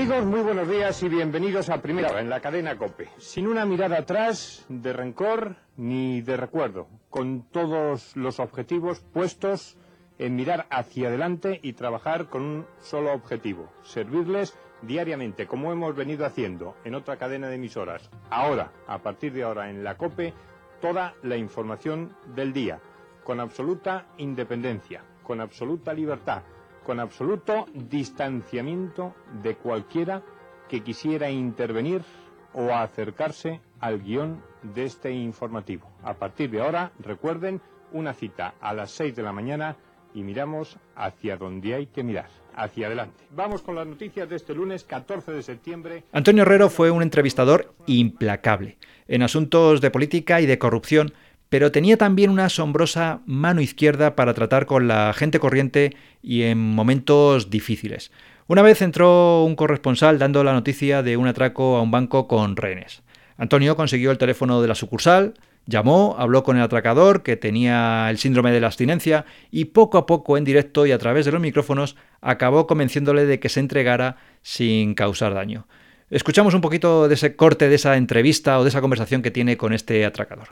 Amigos, 0.00 0.24
muy 0.24 0.40
buenos 0.40 0.66
días 0.66 1.02
y 1.02 1.10
bienvenidos 1.10 1.68
a 1.68 1.82
Primera 1.82 2.08
Hora 2.08 2.22
en 2.22 2.30
la 2.30 2.40
cadena 2.40 2.78
COPE. 2.78 3.10
Sin 3.18 3.46
una 3.46 3.66
mirada 3.66 3.98
atrás 3.98 4.64
de 4.70 4.94
rencor 4.94 5.56
ni 5.76 6.22
de 6.22 6.38
recuerdo, 6.38 6.88
con 7.10 7.42
todos 7.42 8.16
los 8.16 8.40
objetivos 8.40 9.00
puestos 9.00 9.76
en 10.18 10.36
mirar 10.36 10.66
hacia 10.70 11.08
adelante 11.08 11.60
y 11.62 11.74
trabajar 11.74 12.30
con 12.30 12.40
un 12.40 12.66
solo 12.80 13.12
objetivo, 13.12 13.70
servirles 13.82 14.56
diariamente, 14.80 15.46
como 15.46 15.70
hemos 15.70 15.94
venido 15.94 16.24
haciendo 16.24 16.76
en 16.84 16.94
otra 16.94 17.18
cadena 17.18 17.48
de 17.48 17.56
emisoras. 17.56 18.08
Ahora, 18.30 18.72
a 18.86 19.00
partir 19.02 19.34
de 19.34 19.42
ahora 19.42 19.68
en 19.68 19.84
la 19.84 19.98
COPE, 19.98 20.32
toda 20.80 21.14
la 21.22 21.36
información 21.36 22.16
del 22.34 22.54
día, 22.54 22.80
con 23.22 23.38
absoluta 23.38 24.06
independencia, 24.16 25.02
con 25.22 25.42
absoluta 25.42 25.92
libertad 25.92 26.40
con 26.90 26.98
absoluto 26.98 27.66
distanciamiento 27.72 29.14
de 29.44 29.54
cualquiera 29.54 30.24
que 30.68 30.82
quisiera 30.82 31.30
intervenir 31.30 32.02
o 32.52 32.74
acercarse 32.74 33.60
al 33.78 34.02
guion 34.02 34.42
de 34.74 34.86
este 34.86 35.12
informativo. 35.12 35.88
A 36.02 36.14
partir 36.14 36.50
de 36.50 36.60
ahora, 36.60 36.90
recuerden, 36.98 37.60
una 37.92 38.12
cita 38.12 38.54
a 38.60 38.74
las 38.74 38.90
6 38.90 39.14
de 39.14 39.22
la 39.22 39.30
mañana 39.30 39.76
y 40.14 40.24
miramos 40.24 40.78
hacia 40.96 41.36
donde 41.36 41.74
hay 41.76 41.86
que 41.86 42.02
mirar, 42.02 42.26
hacia 42.56 42.88
adelante. 42.88 43.22
Vamos 43.30 43.62
con 43.62 43.76
las 43.76 43.86
noticias 43.86 44.28
de 44.28 44.34
este 44.34 44.52
lunes 44.52 44.82
14 44.82 45.30
de 45.30 45.44
septiembre. 45.44 46.02
Antonio 46.10 46.42
Herrero 46.42 46.70
fue 46.70 46.90
un 46.90 47.02
entrevistador 47.02 47.72
implacable 47.86 48.78
en 49.06 49.22
asuntos 49.22 49.80
de 49.80 49.92
política 49.92 50.40
y 50.40 50.46
de 50.46 50.58
corrupción 50.58 51.12
pero 51.50 51.72
tenía 51.72 51.98
también 51.98 52.30
una 52.30 52.46
asombrosa 52.46 53.20
mano 53.26 53.60
izquierda 53.60 54.16
para 54.16 54.32
tratar 54.32 54.64
con 54.64 54.88
la 54.88 55.12
gente 55.12 55.40
corriente 55.40 55.94
y 56.22 56.44
en 56.44 56.58
momentos 56.58 57.50
difíciles. 57.50 58.12
Una 58.46 58.62
vez 58.62 58.80
entró 58.82 59.44
un 59.44 59.56
corresponsal 59.56 60.18
dando 60.18 60.42
la 60.42 60.52
noticia 60.52 61.02
de 61.02 61.16
un 61.16 61.26
atraco 61.26 61.76
a 61.76 61.82
un 61.82 61.90
banco 61.90 62.28
con 62.28 62.56
rehenes. 62.56 63.02
Antonio 63.36 63.76
consiguió 63.76 64.10
el 64.12 64.18
teléfono 64.18 64.62
de 64.62 64.68
la 64.68 64.74
sucursal, 64.74 65.34
llamó, 65.66 66.14
habló 66.18 66.44
con 66.44 66.56
el 66.56 66.62
atracador 66.62 67.22
que 67.22 67.36
tenía 67.36 68.08
el 68.10 68.18
síndrome 68.18 68.52
de 68.52 68.60
la 68.60 68.68
abstinencia 68.68 69.24
y 69.50 69.66
poco 69.66 69.98
a 69.98 70.06
poco 70.06 70.38
en 70.38 70.44
directo 70.44 70.86
y 70.86 70.92
a 70.92 70.98
través 70.98 71.26
de 71.26 71.32
los 71.32 71.40
micrófonos 71.40 71.96
acabó 72.20 72.66
convenciéndole 72.66 73.26
de 73.26 73.40
que 73.40 73.48
se 73.48 73.60
entregara 73.60 74.16
sin 74.42 74.94
causar 74.94 75.34
daño. 75.34 75.66
Escuchamos 76.10 76.54
un 76.54 76.60
poquito 76.60 77.08
de 77.08 77.14
ese 77.14 77.34
corte 77.34 77.68
de 77.68 77.74
esa 77.74 77.96
entrevista 77.96 78.58
o 78.58 78.62
de 78.62 78.68
esa 78.68 78.80
conversación 78.80 79.22
que 79.22 79.30
tiene 79.30 79.56
con 79.56 79.72
este 79.72 80.04
atracador. 80.04 80.48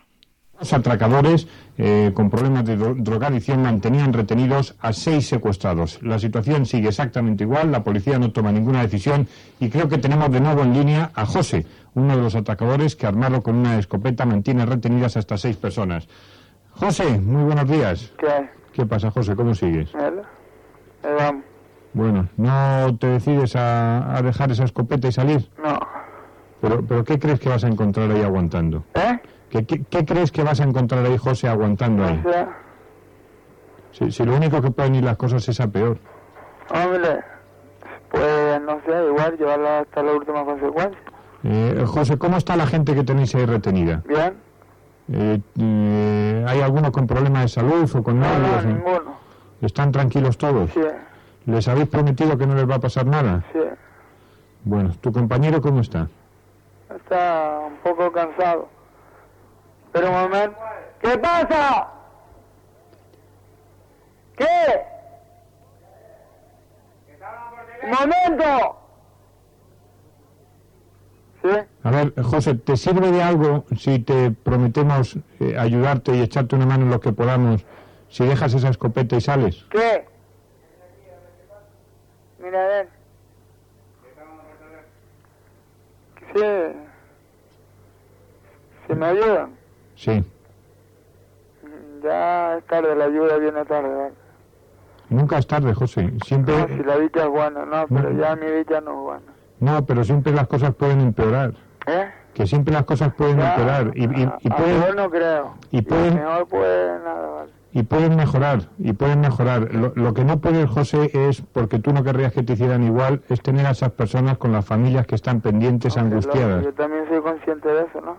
Los 0.59 0.73
atracadores 0.73 1.47
eh, 1.77 2.11
con 2.15 2.31
problemas 2.31 2.65
de 2.65 2.77
drogadicción 2.77 3.63
mantenían 3.63 4.13
retenidos 4.13 4.75
a 4.81 4.93
seis 4.93 5.29
secuestrados. 5.29 6.03
La 6.03 6.19
situación 6.19 6.67
sigue 6.67 6.89
exactamente 6.89 7.45
igual, 7.45 7.71
la 7.71 7.85
policía 7.85 8.19
no 8.19 8.33
toma 8.33 8.51
ninguna 8.51 8.83
decisión 8.83 9.29
y 9.61 9.69
creo 9.69 9.89
que 9.89 9.99
tenemos 9.99 10.33
de 10.33 10.41
nuevo 10.41 10.63
en 10.63 10.73
línea 10.73 11.13
a 11.15 11.27
José, 11.27 11.65
uno 11.95 12.17
de 12.17 12.23
los 12.23 12.35
atracadores 12.35 12.97
que 12.97 13.07
armado 13.07 13.43
con 13.43 13.55
una 13.55 13.79
escopeta 13.79 14.27
mantiene 14.27 14.67
retenidas 14.67 15.17
hasta 15.17 15.39
seis 15.39 15.57
personas. 15.57 16.09
José, 16.73 17.21
muy 17.21 17.45
buenos 17.45 17.69
días. 17.69 18.13
¿Qué? 18.19 18.49
¿Qué 18.73 18.87
pasa, 18.87 19.11
José? 19.11 19.37
¿Cómo 19.37 19.55
sigues? 19.55 19.91
vamos. 21.03 21.45
Bueno, 21.93 22.29
¿no 22.37 22.97
te 22.99 23.07
decides 23.07 23.57
a, 23.57 24.17
a, 24.17 24.23
dejar 24.23 24.51
esa 24.51 24.65
escopeta 24.65 25.09
y 25.09 25.13
salir? 25.13 25.49
No. 25.63 25.79
¿Pero, 26.61 26.85
¿Pero 26.85 27.05
qué 27.05 27.19
crees 27.19 27.41
que 27.41 27.49
vas 27.49 27.65
a 27.65 27.69
encontrar 27.69 28.11
ahí 28.11 28.23
aguantando? 28.23 28.85
¿Eh? 28.95 29.18
¿Qué, 29.51 30.05
crees 30.05 30.31
que 30.31 30.43
vas 30.43 30.61
a 30.61 30.65
encontrar 30.65 31.05
ahí, 31.05 31.17
José, 31.17 31.49
aguantando 31.49 32.05
ahí? 32.05 32.23
Si, 33.93 34.25
lo 34.25 34.37
único 34.37 34.61
que 34.61 34.71
pueden 34.71 34.97
ir 34.97 35.05
las 35.05 35.17
cosas 35.17 35.49
es 35.49 35.61
a 35.61 35.69
peor. 35.69 35.99
Hombre, 36.71 37.21
pues 38.11 38.61
no 38.63 38.81
sé, 38.87 39.07
igual 39.07 39.37
llevarla 39.39 39.81
hasta 39.81 40.03
la 40.03 40.13
última 40.13 40.45
consecuencia. 40.45 41.01
Eh, 41.45 41.85
José, 41.87 42.19
¿cómo 42.19 42.37
está 42.37 42.57
la 42.57 42.67
gente 42.67 42.95
que 42.95 43.05
tenéis 43.05 43.35
ahí 43.35 43.47
retenida? 43.47 44.03
Bien. 44.07 44.35
Eh, 45.11 45.41
eh, 45.59 46.45
¿Hay 46.47 46.61
alguno 46.61 46.93
con 46.93 47.07
problemas 47.07 47.43
de 47.43 47.49
salud 47.49 47.91
o 47.95 48.03
con 48.03 48.21
nada? 48.21 48.63
No, 48.63 48.69
ninguno. 48.69 49.17
¿Están 49.63 49.91
tranquilos 49.91 50.37
todos? 50.37 50.71
Sí. 50.73 50.81
¿Les 51.47 51.67
habéis 51.67 51.89
prometido 51.89 52.37
que 52.37 52.47
no 52.47 52.55
les 52.55 52.69
va 52.69 52.75
a 52.75 52.81
pasar 52.81 53.07
nada? 53.07 53.43
Sí. 53.53 53.61
Bueno, 54.65 54.93
¿tu 55.01 55.11
compañero 55.11 55.63
cómo 55.63 55.81
está? 55.81 56.09
Está 56.95 57.61
un 57.67 57.77
poco 57.79 58.13
cansado. 58.13 58.69
Pero 59.93 60.09
un 60.09 60.15
momento. 60.15 60.59
¿Qué 61.01 61.19
pasa? 61.19 61.89
¿Qué? 64.37 64.47
¡Un 67.83 67.91
momento! 67.91 68.77
¿Sí? 71.43 71.49
A 71.85 71.91
ver, 71.91 72.13
José, 72.23 72.55
¿te 72.55 72.77
sirve 72.77 73.11
de 73.11 73.23
algo 73.23 73.65
si 73.77 74.01
te 74.01 74.31
prometemos 74.31 75.17
eh, 75.41 75.57
ayudarte 75.59 76.15
y 76.17 76.21
echarte 76.21 76.57
una 76.57 76.67
mano 76.67 76.85
en 76.85 76.91
lo 76.91 77.01
que 77.01 77.13
podamos 77.13 77.65
si 78.09 78.27
dejas 78.27 78.55
esa 78.55 78.69
escopeta 78.69 79.17
y 79.17 79.21
sales? 79.21 79.65
¿Qué? 79.71 80.05
Mira, 82.41 82.65
a 82.65 82.69
ver. 82.69 82.89
Sí. 86.35 86.79
¿Se 88.87 88.95
me 88.95 89.07
ayudan? 89.07 89.57
Sí. 89.97 90.25
Ya 92.03 92.63
es 93.25 93.31
tarde, 93.31 93.41
viene 93.41 93.65
tarde. 93.65 94.13
Nunca 95.11 95.39
es 95.39 95.47
tarde, 95.47 95.75
José. 95.75 96.13
Siempre... 96.25 96.57
No, 96.57 96.67
si 96.69 96.83
la 96.83 96.99
dicha 96.99 97.25
es 97.25 97.29
buena, 97.29 97.65
no, 97.65 97.87
pero 97.89 98.13
ya 98.13 98.37
mi 98.37 98.47
dicha 98.47 98.81
no 98.81 98.91
es 98.91 98.99
buena. 98.99 99.33
No, 99.61 99.87
pero 99.87 100.05
siempre 100.05 100.33
las 100.33 100.47
cosas 100.47 100.75
pueden 100.75 101.01
empeorar. 101.01 101.55
¿Eh? 101.87 102.11
Que 102.35 102.47
siempre 102.47 102.75
las 102.75 102.85
cosas 102.85 103.15
pueden 103.15 103.41
empeorar. 103.41 103.93
Y, 103.95 104.05
y, 104.05 104.31
y 104.41 104.51
pueden, 104.51 104.97
no 104.97 105.11
creo. 105.11 105.55
Y 105.71 105.83
pueden, 105.83 106.15
mejor 106.15 106.47
puede 106.47 106.99
nada, 107.01 107.29
vale. 107.29 107.53
Y 107.73 107.83
pueden 107.83 108.17
mejorar, 108.17 108.61
y 108.79 108.93
pueden 108.93 109.21
mejorar. 109.21 109.75
Lo, 109.75 109.93
lo, 109.95 110.15
que 110.15 110.25
no 110.25 110.41
puede, 110.41 110.67
José, 110.67 111.11
es, 111.13 111.43
porque 111.43 111.79
tú 111.79 111.93
no 111.93 112.03
querrías 112.03 112.33
que 112.33 112.43
te 112.43 112.55
hicieran 112.55 112.83
igual, 112.83 113.23
es 113.29 113.43
tener 113.43 113.67
a 113.67 113.71
esas 113.71 113.93
personas 113.93 114.39
con 114.39 114.53
las 114.53 114.65
familias 114.65 115.07
que 115.07 115.15
están 115.15 115.41
pendientes, 115.41 115.97
angustiadas. 115.99 116.65
yo 116.65 116.73
también 116.73 117.07
soy 117.09 117.21
consciente 117.21 117.69
de 117.69 117.83
eso, 117.83 118.01
¿no? 118.01 118.17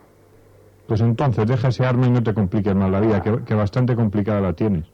Pues 0.90 1.02
entonces 1.02 1.46
deja 1.46 1.68
ese 1.68 1.86
arma 1.86 2.08
y 2.08 2.10
no 2.10 2.24
te 2.24 2.34
compliques 2.34 2.74
más 2.74 2.90
la 2.90 3.00
vida, 3.00 3.22
que, 3.22 3.54
bastante 3.54 3.96
complicada 3.96 4.42
la 4.42 4.54
tienes. 4.54 4.86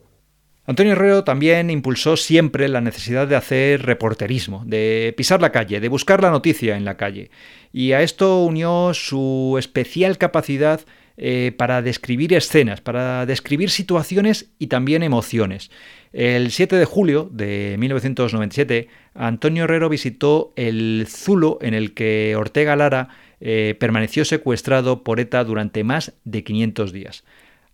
Antonio 0.66 0.92
Herrero 0.92 1.24
también 1.24 1.70
impulsó 1.70 2.18
siempre 2.18 2.68
la 2.68 2.82
necesidad 2.82 3.26
de 3.26 3.34
hacer 3.34 3.86
reporterismo, 3.86 4.62
de 4.66 5.14
pisar 5.16 5.40
la 5.40 5.52
calle, 5.52 5.80
de 5.80 5.88
buscar 5.88 6.20
la 6.22 6.30
noticia 6.30 6.76
en 6.76 6.84
la 6.84 6.98
calle. 6.98 7.30
Y 7.72 7.92
a 7.92 8.02
esto 8.02 8.44
unió 8.44 8.92
su 8.92 9.56
especial 9.58 10.18
capacidad 10.18 10.82
eh, 11.16 11.54
para 11.56 11.80
describir 11.80 12.34
escenas, 12.34 12.82
para 12.82 13.24
describir 13.24 13.70
situaciones 13.70 14.50
y 14.58 14.66
también 14.66 15.02
emociones. 15.02 15.70
El 16.12 16.50
7 16.50 16.76
de 16.76 16.84
julio 16.84 17.30
de 17.32 17.76
1997, 17.78 18.88
Antonio 19.14 19.64
Herrero 19.64 19.88
visitó 19.88 20.52
el 20.56 21.06
Zulo 21.08 21.58
en 21.62 21.72
el 21.72 21.94
que 21.94 22.36
Ortega 22.36 22.76
Lara 22.76 23.08
eh, 23.40 23.76
permaneció 23.78 24.24
secuestrado 24.24 25.02
por 25.02 25.20
ETA 25.20 25.44
durante 25.44 25.84
más 25.84 26.18
de 26.24 26.44
500 26.44 26.92
días. 26.92 27.24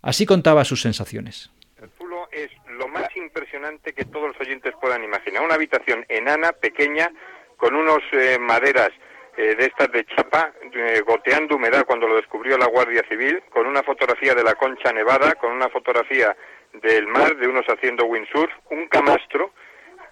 Así 0.03 0.27
contaba 0.27 0.65
sus 0.65 0.83
sensaciones. 0.83 1.51
El 1.81 1.91
Zulo 1.99 2.29
es 2.33 2.51
lo 2.79 2.89
más 2.89 3.15
impresionante 3.17 3.93
que 3.93 4.05
todos 4.05 4.29
los 4.29 4.41
oyentes 4.41 4.75
puedan 4.81 5.05
imaginar. 5.05 5.43
Una 5.43 5.55
habitación 5.55 6.05
enana, 6.09 6.53
pequeña, 6.53 7.11
con 7.57 7.75
unos 7.75 8.01
eh, 8.13 8.39
maderas 8.41 8.91
eh, 9.37 9.55
de 9.55 9.65
estas 9.65 9.91
de 9.93 10.05
chapa, 10.05 10.53
goteando 11.07 11.57
humedad 11.57 11.87
cuando 11.87 12.07
lo 12.09 12.17
descubrió 12.17 12.59
la 12.59 12.67
Guardia 12.67 13.03
Civil, 13.09 13.43
con 13.51 13.67
una 13.67 13.83
fotografía 13.83 14.35
de 14.35 14.45
la 14.45 14.55
Concha 14.57 14.93
Nevada, 14.93 15.37
con 15.37 15.53
una 15.53 15.69
fotografía 15.69 16.37
del 16.83 17.07
mar, 17.07 17.37
de 17.37 17.49
unos 17.49 17.65
haciendo 17.67 18.05
windsurf, 18.07 18.53
un 18.71 18.89
camastro, 18.89 19.53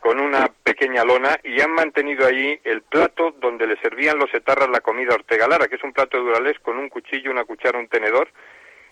con 0.01 0.21
una 0.21 0.49
pequeña 0.81 1.05
lona 1.05 1.39
y 1.45 1.61
han 1.61 1.73
mantenido 1.73 2.27
allí 2.27 2.59
el 2.65 2.81
plato 2.81 3.33
donde 3.33 3.67
le 3.67 3.77
servían 3.83 4.19
los 4.19 4.33
etarras 4.33 4.71
la 4.71 4.81
comida 4.81 5.15
Ortega 5.15 5.47
Lara, 5.47 5.69
que 5.69 5.77
es 5.77 5.85
un 5.85 5.93
plato 5.93 6.17
de 6.17 6.23
durales 6.23 6.59
con 6.61 6.79
un 6.79 6.89
cuchillo, 6.89 7.31
una 7.31 7.45
cuchara, 7.45 7.79
un 7.79 7.89
tenedor, 7.89 8.29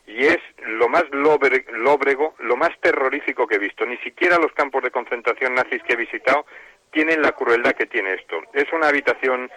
y 0.07 0.26
es 0.26 0.38
lo 0.66 0.90
más 0.90 1.04
lóbrego, 1.12 2.35
lo 2.40 2.57
más 2.57 2.78
terrorífico 2.83 3.47
que 3.47 3.57
he 3.57 3.59
visto. 3.59 3.87
Ni 3.87 3.97
siquiera 3.99 4.37
los 4.37 4.52
campos 4.52 4.83
de 4.83 4.90
concentración 4.90 5.54
nazis 5.54 5.83
que 5.83 5.95
he 5.95 5.97
visitado 5.97 6.45
tienen 6.92 7.23
la 7.23 7.33
crueldad 7.33 7.73
que 7.73 7.87
tiene 7.87 8.12
esto. 8.12 8.37
Es 8.52 8.71
una 8.75 8.88
habitación 8.88 9.50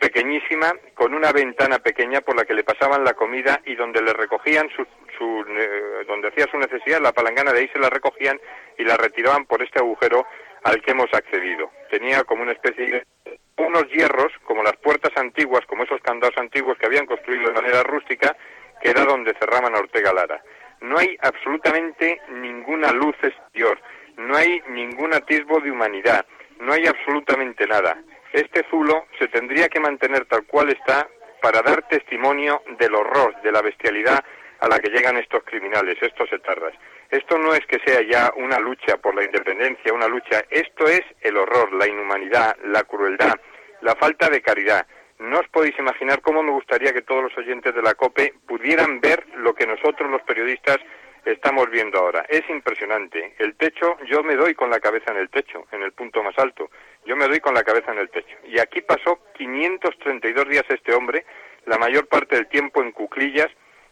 pequeñísima, 0.00 0.72
con 0.94 1.12
una 1.12 1.32
ventana 1.32 1.80
pequeña 1.80 2.22
por 2.22 2.34
la 2.34 2.46
que 2.46 2.54
le 2.54 2.64
pasaban 2.64 3.04
la 3.04 3.12
comida 3.12 3.60
y 3.66 3.74
donde 3.74 4.00
le 4.00 4.14
recogían 4.14 4.70
su, 4.70 4.82
eh, 4.82 6.04
donde 6.06 6.28
hacía 6.28 6.46
su 6.50 6.56
necesidad, 6.56 7.02
la 7.02 7.12
palangana 7.12 7.52
de 7.52 7.60
ahí 7.60 7.68
se 7.68 7.78
la 7.78 7.90
recogían 7.90 8.40
y 8.78 8.84
la 8.84 8.96
retiraban 8.96 9.44
por 9.44 9.62
este 9.62 9.80
agujero 9.80 10.26
al 10.64 10.82
que 10.82 10.90
hemos 10.90 11.12
accedido. 11.12 11.70
Tenía 11.90 12.24
como 12.24 12.42
una 12.42 12.52
especie 12.52 12.86
de 12.86 13.38
unos 13.56 13.88
hierros, 13.90 14.32
como 14.44 14.62
las 14.62 14.76
puertas 14.76 15.12
antiguas, 15.16 15.64
como 15.66 15.84
esos 15.84 16.00
candados 16.00 16.36
antiguos 16.38 16.76
que 16.78 16.86
habían 16.86 17.06
construido 17.06 17.48
de 17.48 17.54
manera 17.54 17.82
rústica, 17.82 18.36
que 18.82 18.90
era 18.90 19.04
donde 19.04 19.34
cerraban 19.38 19.74
a 19.74 19.78
Ortega 19.78 20.12
Lara. 20.12 20.42
No 20.80 20.98
hay 20.98 21.16
absolutamente 21.20 22.20
ninguna 22.28 22.92
luz 22.92 23.14
exterior, 23.22 23.80
no 24.16 24.36
hay 24.36 24.60
ningún 24.68 25.14
atisbo 25.14 25.60
de 25.60 25.70
humanidad, 25.70 26.26
no 26.60 26.72
hay 26.72 26.86
absolutamente 26.86 27.66
nada. 27.66 27.96
Este 28.32 28.64
zulo 28.68 29.06
se 29.18 29.28
tendría 29.28 29.68
que 29.68 29.80
mantener 29.80 30.24
tal 30.26 30.44
cual 30.46 30.70
está 30.70 31.08
para 31.40 31.62
dar 31.62 31.86
testimonio 31.88 32.62
del 32.78 32.94
horror, 32.94 33.40
de 33.42 33.52
la 33.52 33.62
bestialidad 33.62 34.24
a 34.60 34.68
la 34.68 34.78
que 34.78 34.90
llegan 34.90 35.16
estos 35.16 35.44
criminales, 35.44 35.96
estos 36.00 36.32
etarras. 36.32 36.74
Esto 37.14 37.38
no 37.38 37.54
es 37.54 37.64
que 37.66 37.78
sea 37.86 38.02
ya 38.02 38.32
una 38.34 38.58
lucha 38.58 38.96
por 38.96 39.14
la 39.14 39.22
independencia, 39.22 39.92
una 39.92 40.08
lucha, 40.08 40.42
esto 40.50 40.88
es 40.88 41.02
el 41.20 41.36
horror, 41.36 41.72
la 41.72 41.86
inhumanidad, 41.86 42.56
la 42.64 42.82
crueldad, 42.82 43.34
la 43.82 43.94
falta 43.94 44.28
de 44.28 44.42
caridad. 44.42 44.84
No 45.20 45.38
os 45.38 45.46
podéis 45.46 45.78
imaginar 45.78 46.20
cómo 46.22 46.42
me 46.42 46.50
gustaría 46.50 46.92
que 46.92 47.02
todos 47.02 47.22
los 47.22 47.38
oyentes 47.38 47.72
de 47.72 47.82
la 47.82 47.94
COPE 47.94 48.34
pudieran 48.48 49.00
ver 49.00 49.24
lo 49.36 49.54
que 49.54 49.64
nosotros 49.64 50.10
los 50.10 50.22
periodistas 50.22 50.78
estamos 51.24 51.70
viendo 51.70 52.00
ahora. 52.00 52.26
Es 52.28 52.42
impresionante. 52.50 53.36
El 53.38 53.54
techo, 53.54 53.96
yo 54.06 54.24
me 54.24 54.34
doy 54.34 54.56
con 54.56 54.68
la 54.68 54.80
cabeza 54.80 55.12
en 55.12 55.18
el 55.18 55.30
techo, 55.30 55.68
en 55.70 55.84
el 55.84 55.92
punto 55.92 56.20
más 56.20 56.36
alto. 56.36 56.68
Yo 57.06 57.14
me 57.14 57.28
doy 57.28 57.38
con 57.38 57.54
la 57.54 57.62
cabeza 57.62 57.92
en 57.92 57.98
el 57.98 58.10
techo. 58.10 58.36
Y 58.42 58.58
aquí 58.58 58.80
pasó 58.80 59.20
532 59.34 60.48
días 60.48 60.64
este 60.68 60.92
hombre, 60.92 61.24
la 61.66 61.78
mayor 61.78 62.08
parte 62.08 62.34
del 62.34 62.48
tiempo 62.48 62.82
en 62.82 62.90
cuclillas, 62.90 63.50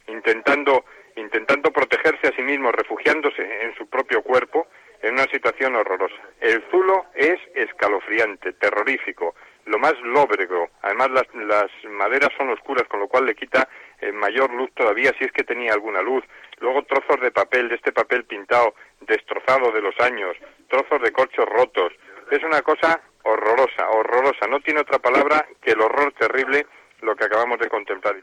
intentando, 0.09 0.85
intentando 1.14 1.71
protegerse 1.71 2.31
mismo, 2.52 2.71
refugiándose 2.71 3.42
en 3.64 3.75
su 3.76 3.88
propio 3.88 4.23
cuerpo, 4.23 4.66
en 5.00 5.14
una 5.14 5.25
situación 5.25 5.75
horrorosa. 5.75 6.21
El 6.40 6.62
Zulo 6.71 7.06
es 7.14 7.38
escalofriante, 7.54 8.52
terrorífico, 8.52 9.35
lo 9.64 9.78
más 9.78 9.94
lóbrego. 10.02 10.68
Además, 10.82 11.11
las, 11.11 11.35
las 11.35 11.71
maderas 11.90 12.30
son 12.37 12.50
oscuras, 12.50 12.87
con 12.88 13.00
lo 13.00 13.09
cual 13.09 13.26
le 13.26 13.35
quita 13.35 13.68
eh, 14.00 14.12
mayor 14.12 14.52
luz 14.52 14.71
todavía, 14.75 15.12
si 15.18 15.25
es 15.25 15.32
que 15.32 15.44
tenía 15.44 15.73
alguna 15.73 16.02
luz. 16.02 16.25
Luego 16.61 16.85
trozos 16.85 17.21
de 17.21 17.30
papel, 17.30 17.68
de 17.68 17.76
este 17.76 17.92
papel 17.92 18.25
pintado, 18.25 18.75
destrozado 19.00 19.73
de 19.73 19.80
los 19.80 19.99
años, 20.00 20.37
trozos 20.68 21.00
de 21.02 21.11
corchos 21.11 21.47
rotos. 21.47 21.92
Es 22.30 22.42
una 22.44 22.62
cosa 22.62 23.00
horrorosa, 23.23 23.88
horrorosa. 23.90 24.47
No 24.49 24.61
tiene 24.61 24.80
otra 24.80 24.99
palabra 24.99 25.47
que 25.62 25.73
el 25.73 25.80
horror 25.80 26.12
terrible 26.18 26.66
lo 27.00 27.16
que 27.16 27.25
acabamos 27.25 27.59
de 27.59 27.68
contemplar. 27.68 28.16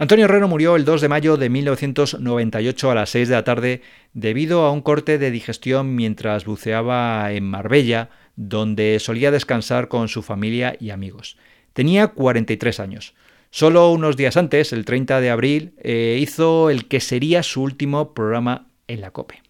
Antonio 0.00 0.26
Herrero 0.26 0.46
murió 0.46 0.76
el 0.76 0.84
2 0.84 1.00
de 1.00 1.08
mayo 1.08 1.36
de 1.36 1.50
1998 1.50 2.90
a 2.92 2.94
las 2.94 3.10
6 3.10 3.28
de 3.28 3.34
la 3.34 3.42
tarde 3.42 3.82
debido 4.12 4.62
a 4.62 4.70
un 4.70 4.80
corte 4.80 5.18
de 5.18 5.32
digestión 5.32 5.96
mientras 5.96 6.44
buceaba 6.44 7.32
en 7.32 7.42
Marbella, 7.42 8.08
donde 8.36 9.00
solía 9.00 9.32
descansar 9.32 9.88
con 9.88 10.06
su 10.06 10.22
familia 10.22 10.76
y 10.78 10.90
amigos. 10.90 11.36
Tenía 11.72 12.06
43 12.06 12.78
años. 12.78 13.14
Solo 13.50 13.90
unos 13.90 14.16
días 14.16 14.36
antes, 14.36 14.72
el 14.72 14.84
30 14.84 15.20
de 15.20 15.30
abril, 15.30 15.74
eh, 15.78 16.16
hizo 16.20 16.70
el 16.70 16.86
que 16.86 17.00
sería 17.00 17.42
su 17.42 17.62
último 17.62 18.14
programa 18.14 18.68
en 18.86 19.00
la 19.00 19.10
COPE. 19.10 19.42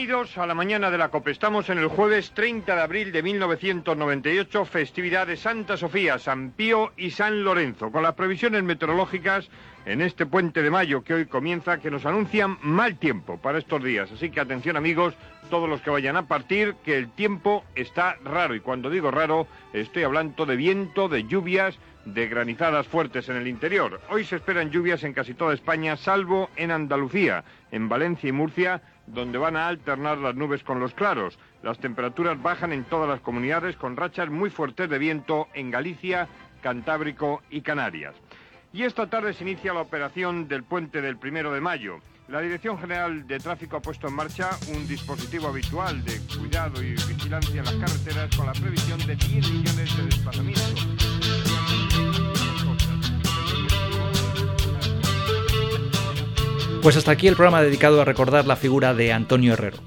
Bienvenidos 0.00 0.38
a 0.38 0.46
la 0.46 0.54
mañana 0.54 0.90
de 0.90 0.96
la 0.96 1.10
COPE. 1.10 1.30
Estamos 1.30 1.68
en 1.68 1.76
el 1.76 1.88
jueves 1.88 2.32
30 2.32 2.74
de 2.74 2.80
abril 2.80 3.12
de 3.12 3.22
1998, 3.22 4.64
festividad 4.64 5.26
de 5.26 5.36
Santa 5.36 5.76
Sofía, 5.76 6.18
San 6.18 6.52
Pío 6.52 6.92
y 6.96 7.10
San 7.10 7.44
Lorenzo, 7.44 7.92
con 7.92 8.02
las 8.02 8.14
previsiones 8.14 8.62
meteorológicas 8.62 9.50
en 9.84 10.00
este 10.00 10.24
puente 10.24 10.62
de 10.62 10.70
mayo 10.70 11.04
que 11.04 11.12
hoy 11.12 11.26
comienza, 11.26 11.80
que 11.80 11.90
nos 11.90 12.06
anuncian 12.06 12.56
mal 12.62 12.98
tiempo 12.98 13.36
para 13.42 13.58
estos 13.58 13.84
días. 13.84 14.10
Así 14.10 14.30
que 14.30 14.40
atención 14.40 14.78
amigos, 14.78 15.12
todos 15.50 15.68
los 15.68 15.82
que 15.82 15.90
vayan 15.90 16.16
a 16.16 16.26
partir, 16.26 16.76
que 16.82 16.96
el 16.96 17.10
tiempo 17.10 17.62
está 17.74 18.16
raro. 18.24 18.54
Y 18.54 18.60
cuando 18.60 18.88
digo 18.88 19.10
raro, 19.10 19.48
estoy 19.74 20.04
hablando 20.04 20.46
de 20.46 20.56
viento, 20.56 21.10
de 21.10 21.24
lluvias, 21.24 21.78
de 22.06 22.26
granizadas 22.26 22.88
fuertes 22.88 23.28
en 23.28 23.36
el 23.36 23.46
interior. 23.46 24.00
Hoy 24.08 24.24
se 24.24 24.36
esperan 24.36 24.70
lluvias 24.70 25.04
en 25.04 25.12
casi 25.12 25.34
toda 25.34 25.52
España, 25.52 25.98
salvo 25.98 26.48
en 26.56 26.70
Andalucía, 26.70 27.44
en 27.70 27.90
Valencia 27.90 28.30
y 28.30 28.32
Murcia, 28.32 28.80
donde 29.12 29.38
van 29.38 29.56
a 29.56 29.68
alternar 29.68 30.18
las 30.18 30.34
nubes 30.34 30.62
con 30.62 30.80
los 30.80 30.94
claros. 30.94 31.38
Las 31.62 31.78
temperaturas 31.78 32.40
bajan 32.40 32.72
en 32.72 32.84
todas 32.84 33.08
las 33.08 33.20
comunidades 33.20 33.76
con 33.76 33.96
rachas 33.96 34.30
muy 34.30 34.50
fuertes 34.50 34.88
de 34.88 34.98
viento 34.98 35.48
en 35.54 35.70
Galicia, 35.70 36.28
Cantábrico 36.62 37.42
y 37.50 37.62
Canarias. 37.62 38.14
Y 38.72 38.84
esta 38.84 39.08
tarde 39.08 39.34
se 39.34 39.42
inicia 39.42 39.74
la 39.74 39.80
operación 39.80 40.46
del 40.46 40.62
puente 40.62 41.02
del 41.02 41.16
primero 41.16 41.52
de 41.52 41.60
mayo. 41.60 42.00
La 42.28 42.40
Dirección 42.40 42.78
General 42.78 43.26
de 43.26 43.40
Tráfico 43.40 43.76
ha 43.76 43.82
puesto 43.82 44.06
en 44.06 44.14
marcha 44.14 44.50
un 44.72 44.86
dispositivo 44.86 45.48
habitual 45.48 46.04
de 46.04 46.20
cuidado 46.38 46.80
y 46.80 46.90
vigilancia 46.92 47.58
en 47.58 47.64
las 47.64 47.74
carreteras 47.74 48.36
con 48.36 48.46
la 48.46 48.52
previsión 48.52 49.04
de 49.04 49.16
10 49.16 49.50
millones 49.50 49.96
de 49.96 50.02
desplazamientos. 50.04 51.09
Pues 56.82 56.96
hasta 56.96 57.10
aquí 57.10 57.28
el 57.28 57.36
programa 57.36 57.62
dedicado 57.62 58.00
a 58.00 58.06
recordar 58.06 58.46
la 58.46 58.56
figura 58.56 58.94
de 58.94 59.12
Antonio 59.12 59.52
Herrero. 59.52 59.78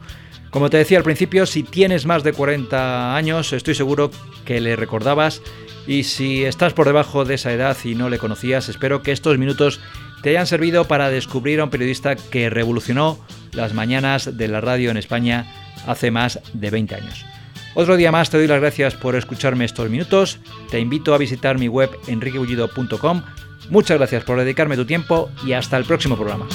Como 0.51 0.69
te 0.69 0.77
decía 0.77 0.99
al 0.99 1.03
principio, 1.03 1.47
si 1.47 1.63
tienes 1.63 2.05
más 2.05 2.23
de 2.23 2.33
40 2.33 3.15
años, 3.15 3.51
estoy 3.51 3.73
seguro 3.73 4.11
que 4.45 4.61
le 4.61 4.75
recordabas 4.75 5.41
y 5.87 6.03
si 6.03 6.45
estás 6.45 6.73
por 6.73 6.85
debajo 6.85 7.25
de 7.25 7.33
esa 7.33 7.51
edad 7.51 7.75
y 7.83 7.95
no 7.95 8.09
le 8.09 8.19
conocías, 8.19 8.69
espero 8.69 9.01
que 9.01 9.11
estos 9.11 9.39
minutos 9.39 9.79
te 10.21 10.29
hayan 10.29 10.45
servido 10.45 10.85
para 10.85 11.09
descubrir 11.09 11.59
a 11.59 11.63
un 11.63 11.71
periodista 11.71 12.15
que 12.15 12.51
revolucionó 12.51 13.19
las 13.53 13.73
mañanas 13.73 14.37
de 14.37 14.47
la 14.47 14.61
radio 14.61 14.91
en 14.91 14.97
España 14.97 15.51
hace 15.87 16.11
más 16.11 16.39
de 16.53 16.69
20 16.69 16.93
años. 16.93 17.25
Otro 17.73 17.97
día 17.97 18.11
más 18.11 18.29
te 18.29 18.37
doy 18.37 18.45
las 18.45 18.61
gracias 18.61 18.93
por 18.93 19.15
escucharme 19.15 19.65
estos 19.65 19.89
minutos, 19.89 20.37
te 20.69 20.79
invito 20.79 21.15
a 21.15 21.17
visitar 21.17 21.57
mi 21.57 21.67
web 21.67 21.89
enriquebullido.com, 22.05 23.23
muchas 23.69 23.97
gracias 23.97 24.23
por 24.23 24.39
dedicarme 24.39 24.75
tu 24.75 24.85
tiempo 24.85 25.29
y 25.45 25.53
hasta 25.53 25.77
el 25.77 25.85
próximo 25.85 26.15
programa. 26.15 26.47